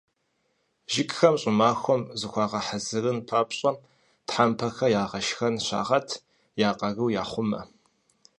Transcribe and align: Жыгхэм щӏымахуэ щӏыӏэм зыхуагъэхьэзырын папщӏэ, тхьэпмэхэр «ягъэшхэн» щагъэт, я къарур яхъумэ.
Жыгхэм 0.93 1.35
щӏымахуэ 1.41 1.95
щӏыӏэм 1.99 2.01
зыхуагъэхьэзырын 2.19 3.17
папщӏэ, 3.27 3.71
тхьэпмэхэр 4.27 4.91
«ягъэшхэн» 5.03 5.55
щагъэт, 5.65 6.09
я 6.67 6.69
къарур 6.79 7.11
яхъумэ. 7.21 7.61